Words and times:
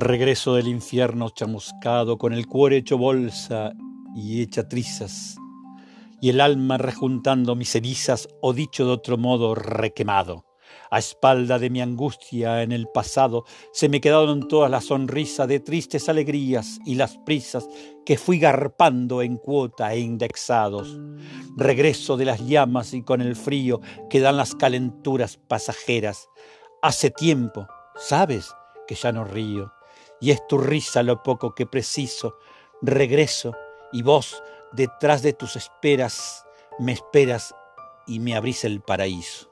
Regreso 0.00 0.54
del 0.54 0.68
infierno 0.68 1.28
chamuscado, 1.30 2.18
con 2.18 2.32
el 2.32 2.46
cuore 2.46 2.76
hecho 2.76 2.96
bolsa 2.96 3.72
y 4.14 4.42
hecha 4.42 4.68
trizas, 4.68 5.34
y 6.20 6.28
el 6.28 6.40
alma 6.40 6.78
rejuntando 6.78 7.56
mis 7.56 7.70
cenizas, 7.70 8.28
o 8.40 8.52
dicho 8.52 8.86
de 8.86 8.92
otro 8.92 9.18
modo, 9.18 9.56
requemado. 9.56 10.44
A 10.92 11.00
espalda 11.00 11.58
de 11.58 11.68
mi 11.68 11.80
angustia 11.80 12.62
en 12.62 12.70
el 12.70 12.86
pasado 12.86 13.44
se 13.72 13.88
me 13.88 14.00
quedaron 14.00 14.46
todas 14.46 14.70
las 14.70 14.84
sonrisas 14.84 15.48
de 15.48 15.58
tristes 15.58 16.08
alegrías 16.08 16.78
y 16.86 16.94
las 16.94 17.18
prisas 17.18 17.68
que 18.06 18.16
fui 18.16 18.38
garpando 18.38 19.20
en 19.20 19.36
cuota 19.36 19.92
e 19.94 19.98
indexados. 19.98 20.96
Regreso 21.56 22.16
de 22.16 22.24
las 22.24 22.46
llamas 22.46 22.94
y 22.94 23.02
con 23.02 23.20
el 23.20 23.34
frío 23.34 23.80
que 24.08 24.20
dan 24.20 24.36
las 24.36 24.54
calenturas 24.54 25.38
pasajeras. 25.38 26.28
Hace 26.82 27.10
tiempo, 27.10 27.66
sabes, 27.96 28.54
que 28.86 28.94
ya 28.94 29.10
no 29.10 29.24
río 29.24 29.72
y 30.20 30.30
es 30.30 30.46
tu 30.46 30.58
risa 30.58 31.02
lo 31.02 31.22
poco 31.22 31.54
que 31.54 31.66
preciso. 31.66 32.38
Regreso 32.82 33.54
y 33.92 34.02
vos, 34.02 34.42
detrás 34.72 35.22
de 35.22 35.32
tus 35.32 35.56
esperas, 35.56 36.46
me 36.78 36.92
esperas 36.92 37.54
y 38.06 38.20
me 38.20 38.36
abrís 38.36 38.64
el 38.64 38.80
paraíso. 38.80 39.50